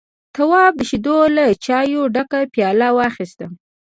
[0.35, 3.45] تواب د شيدو له چايو ډکه پياله واخيسته.